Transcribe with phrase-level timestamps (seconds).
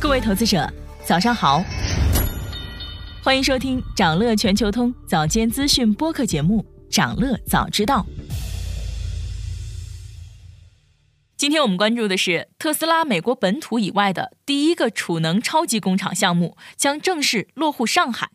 [0.00, 0.70] 各位投资者，
[1.04, 1.64] 早上好，
[3.22, 6.64] 欢迎收听长乐全球通早间资讯播客节目
[6.94, 8.04] 《长乐早知道》。
[11.36, 18.30] 今天我们关注的是特斯拉美国本土以外的第一个储能超级工厂项目将正式落户上海。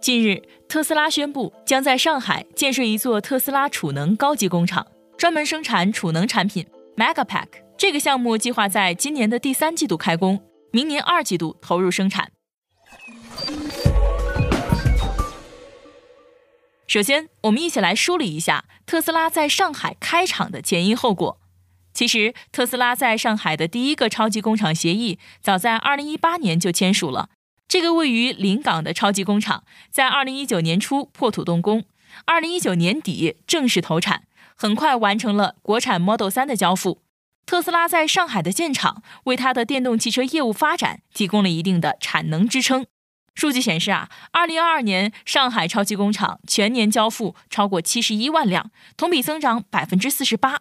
[0.00, 6.66] 近日，特斯拉宣布将在上海建设一座特斯拉储能高级工厂，专门生产储能产品
[6.96, 7.65] Megapack。
[7.78, 12.32] 这个项目计划在今年的第三季度开工，明年二季度投入生产。
[16.86, 21.38] 首先，我们一起来梳理一下特斯拉在上海开厂的前因后果。
[21.92, 27.28] 其实，特斯拉在上海的第一个超级工厂协议早在2018年就签署了。
[27.68, 31.84] 这个位于临港的超级工厂在2019年初破土动工
[32.26, 34.22] ，2019年底正式投产，
[34.54, 37.02] 很快完成了国产 Model 3的交付。
[37.46, 42.84] 特斯拉在上海的建厂为它的电动汽车业务发展提供了一定的产能支撑。
[43.36, 50.56] 数据显示啊，2022年上海超级工厂全年交付超过71万辆，同比增长48%。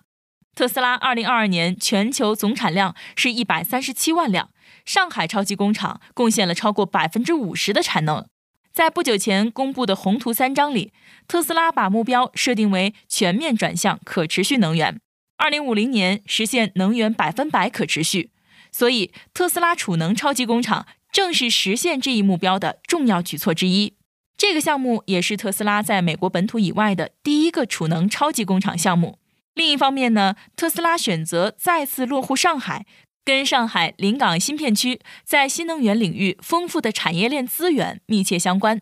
[0.53, 4.51] 特斯拉2022年全球总产量是一百三十七万辆，
[4.85, 8.25] 上海超级工厂贡献了超过百分之五十的产能。
[8.71, 10.93] 在不久前公布的宏图三章里，
[11.27, 14.99] 特斯拉把目标设定为全面转向可持续能源，
[15.37, 18.31] 二零五零年实现能源百分百可持续。
[18.71, 23.93] 所以，特斯拉储能超级工厂正是实现这一目标的重要举措之一。
[24.37, 29.17] 这个项目也是特斯拉在美国本土以外的第一个储能超级工厂项目。
[29.53, 32.85] 另一方面呢，特斯拉选择再次落户上海，
[33.23, 38.81] 跟上海临港新片区在新能源领域丰富的产业链资源密切相关。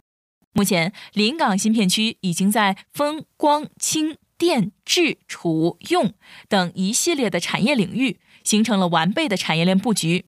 [0.54, 6.14] 目前，临港新片区已经在风光氢电智储用
[6.50, 10.26] 等一系列的产业领域形成了完备的产业链布局。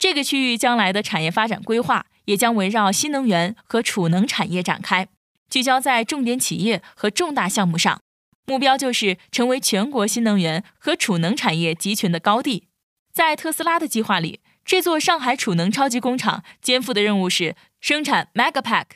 [0.00, 5.06] 这个区域将来的产业发展规划也将围绕新能源和储能产业展开，
[5.48, 8.00] 聚焦在重点企业和重大项目上。
[8.46, 12.66] 目标就是成为全国新能源和储能产业集群的高地。
[13.14, 18.86] 在特斯拉的计划里，这座上海储能超级工厂肩负的任务是生产 Megapack，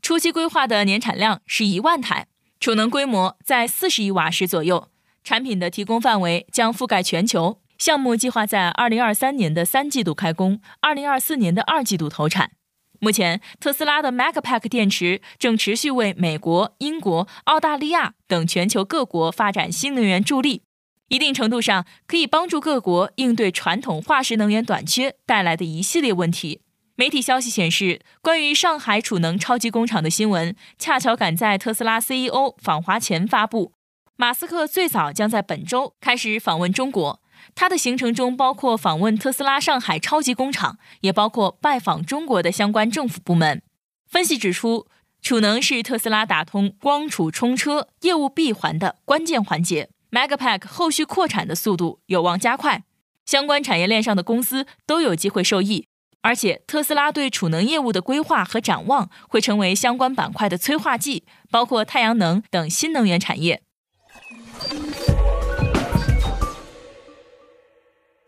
[0.00, 2.28] 初期规划的年产量是一万台，
[2.60, 4.88] 储能规模在四十亿瓦时左右。
[5.24, 7.60] 产品的提供范围将覆盖全球。
[7.76, 12.50] 项目计划在二零二三年的三季度开工，二零二四年的二季度投产。
[12.98, 20.62] 目前，特斯拉的 Megapack 电池正持续为美国、英国、澳大利亚等全球各国发展新能源助力，
[21.06, 26.62] 一定程度上可以帮助各国应对传统化石能源短缺带来的一系列问题。
[26.98, 33.70] 媒体消息显示，关于上海储能超级工厂的新闻，恰巧赶在特斯拉 CEO 访华前发布。
[34.16, 37.22] 马斯克最早将在本周开始访问中国。
[37.54, 43.62] 他的行程中包括访问特斯拉上海超级工厂，也包括拜访中国的相关政府部门。
[44.10, 44.88] 分析指出，
[45.22, 52.82] 储能是特斯拉打通光储充车业务闭环的关键环节，Megapack 后续扩产的速度有望加快，
[53.24, 55.86] 相关产业链上的公司都有机会受益。
[56.20, 63.62] 而且，特斯拉对储能业务的规划和展望会成为相关板块的催化剂，包括太阳能等新能源产业。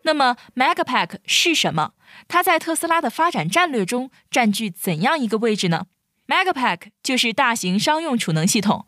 [0.04, 1.92] 那么，Megapack 是什么？
[2.26, 5.86] 它在特斯拉的发展战略中占据怎样一个位置呢
[6.26, 8.86] ？Megapack 就是大型商用储能系统。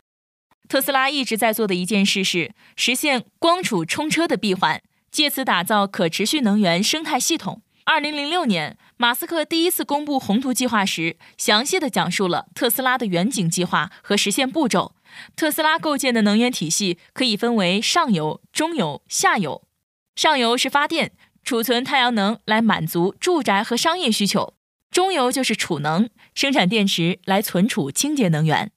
[0.68, 4.80] 特斯拉一直在做的一件事是实现光储充车的闭环，
[5.10, 7.62] 借此打造可持续能源生态系统。
[7.84, 14.94] 二零零六年，马斯克第一次公布宏图计划时，详细的讲述了特斯拉的远景计划和实现步骤。
[15.34, 19.66] 特斯拉构建的能源体系可以分为上游、中游、下游。
[20.14, 21.10] 上游是发电、
[21.42, 24.54] 储存太阳能来满足住宅和商业需求；
[24.92, 28.70] 中游就是储能，生产电池来存储清洁能源。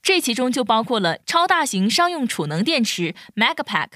[0.00, 3.88] 这其中就包括了超大型商用储能电池 Megapack。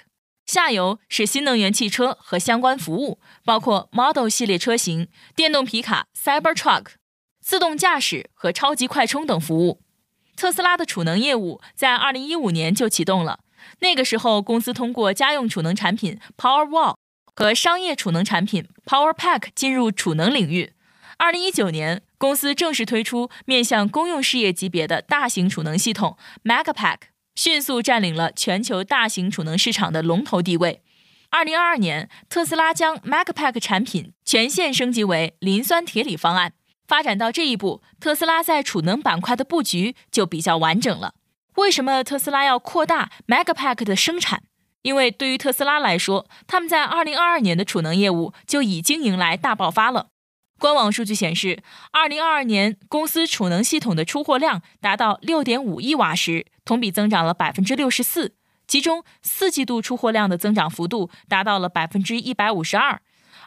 [0.47, 6.87] 下游是新能源汽车和相关服务，包括 Model 系列车型、电动皮卡 Cybertruck、
[7.41, 9.83] 自动驾驶和超级快充等服务。
[10.37, 13.41] 特斯拉的储能业务在2015年就启动了。
[13.81, 16.95] 那个时候，公司通过家用储能产品 Powerwall
[17.34, 20.75] 和商业储能产品 Powerpack 进入储能领域。
[21.16, 26.98] 二零一九年，公司正式推出面向公用事业级别的大型储能系统 Megapack，
[27.36, 30.83] 迅速占领了全球大型储能市场的龙头地位。
[31.30, 36.54] 二零二二年，特斯拉将 Megapack 产品全线升级为磷酸铁锂方案。
[36.88, 41.15] 发展到这一步，特斯拉在储能板块的布局就比较完整了。
[41.56, 44.42] 为什么特斯拉要扩大 Megapack 的生产？
[44.83, 50.09] 因为对于特斯拉来说，他们在2022年的储能业务就已经迎来大爆发了。
[50.59, 51.62] 官网数据显示
[51.92, 58.33] ，2022年公司储能系统的出货量达到6.5亿瓦时，同比增长了64%，
[58.66, 62.98] 其中四季度出货量的增长幅度达到了152%，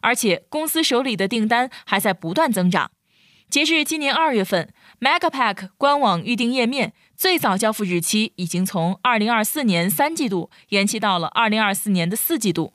[0.02, 2.90] 而且公司手里的订单还在不断增长。
[3.50, 4.72] 截至今年二月份
[5.02, 12.74] ，Megapack 官网预订页面最早交付日期已经从二零二四年三季度延期到了二零二四年的四季度。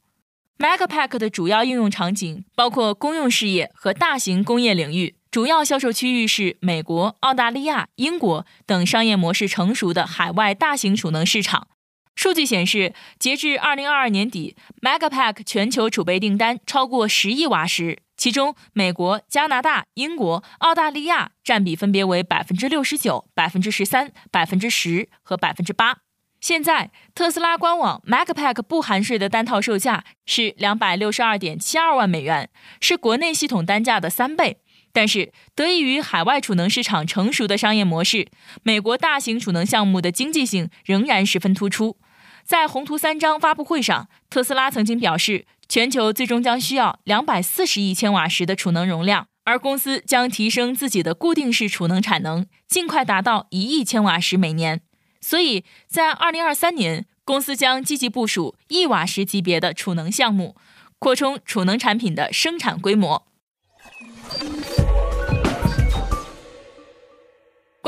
[0.59, 11.67] Megapack 的主要应用场景包括公用事业和大型工业领域，主要销售区域是美国、澳大利亚、英国等商业模式成熟的海外大型储能市场。
[12.15, 17.99] 数据显示，截至二零二二年底，Megapack 全球储备订单超过十亿瓦时。
[18.17, 25.97] 其中，美国、加拿大、英国、澳大利亚占比分别为百分之六十九、百分之十三、百分之十和百分之八。
[26.41, 32.49] 现在，特斯拉官网 Megapack 不含税的单套售价是两百六十二点七二万美元，
[32.81, 34.59] 是国内系统单价的三倍。
[34.95, 38.29] 但是，得益于海外储能市场成熟的商业模式，
[38.63, 41.99] 美国大型储能项目的经济性仍然十分突出。
[42.43, 45.45] 在宏图三章发布会上，特斯拉曾经表示。
[45.67, 54.83] 全球最终将需要两百四十亿千瓦时的储能容量，而公司将提升自己的固定式储能产能，尽快达到一亿千瓦时每年。
[55.23, 60.55] 所以在二零二三年，公司将积极部署亿瓦时级别的储能项目，
[60.99, 63.27] 扩充储能产品的生产规模。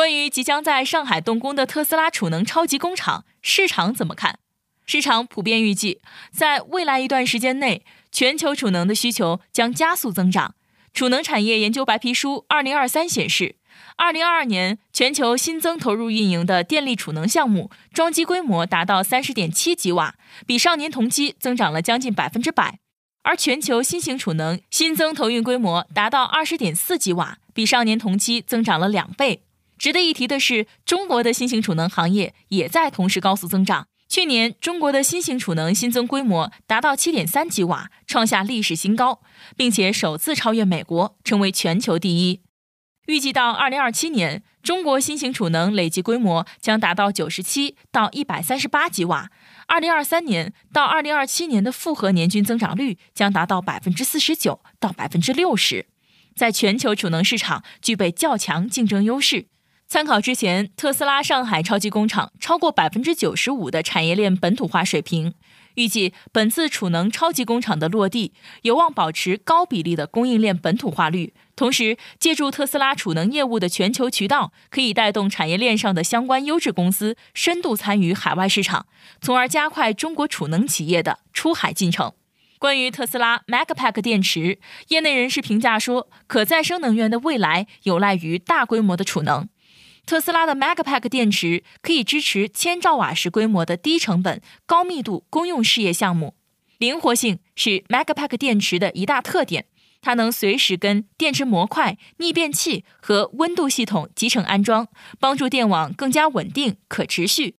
[0.06, 4.38] 关于即将在上海动工的特斯拉储能超级工厂，市场怎么看？
[4.86, 6.00] 市场普遍预计，
[6.30, 10.54] 在未来一段时间内，全球储能的需求将加速增长。
[10.94, 13.56] 储能产业研究白皮书二零二三显示，
[13.96, 20.14] 二零二二年全球新增投入运营的电力储能项目装机规模达到三十点七吉瓦，
[20.46, 22.78] 比上年同期增长了将近百分之百。
[23.24, 29.42] 而全球新型储能新增投运规模达到二十点四吉瓦，比上年同期增长了两倍。
[29.78, 33.88] 值得一提的是，中国的新型储能行业也在同时高速增长。
[34.08, 39.20] 去年，中国的新型储能新增规模达到七点三吉瓦，创下历史新高，
[39.56, 42.40] 并且首次超越美国，成为全球第一。
[43.06, 49.30] 预计到二零二七年，中国新型储能累计规模将达到九十七到一百三十八吉瓦。
[49.66, 55.86] 二零二三年到二零二七年的复合年均增长率将达到百分之四十九到百分之六十，
[56.34, 59.46] 在全球储能市场具备较强竞争优势。
[59.88, 65.32] 参考之前特斯拉上海超级工厂超过百分之九十五的产业链本土化水平，
[65.76, 71.32] 预计本次储能超级工厂的落地有望保持高比例的供应链本土化率。
[71.54, 78.86] 同时，借助特斯拉储能业务的全球渠道，可以带动产业链上的相关优质公司深度参与海外市场，
[79.20, 82.12] 从而加快中国储能企业的出海进程。
[82.58, 89.48] 关于特斯拉 Megapack 电池，业内人士评价说，可再生能源的未来有赖于大规模的储能。
[90.06, 96.36] 特斯拉的 Megapack 电池可以支持千兆瓦时规模的低成本、高密度公用事业项目。
[96.78, 99.66] 灵活性是 Megapack 电池的一大特点，
[100.00, 104.86] 它能随时跟电池模块、逆变器和温度系统集成安装，
[105.18, 107.56] 帮助电网更加稳定、可持续。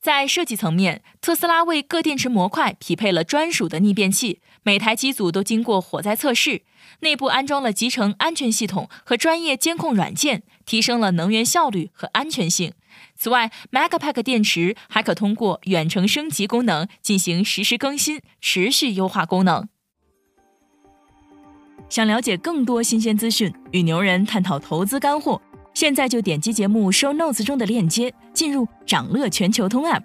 [0.00, 6.62] 在设计层面，特斯拉为各电池模块匹配了专属的逆变器，每台机组都经过火灾测试，
[7.00, 12.72] 内部安装了集成安全系统和专业监控软件，提升了能源效率和安全性。
[13.16, 19.68] 此外，Megapack 电池还可通过远程升级功能进行实时更新，持续优化功能。
[21.88, 25.42] 想了解更多新鲜资讯，与牛人探讨投资干货。
[25.74, 30.04] 现在就点击节目 show notes 中的链接，进入掌乐全球通 app。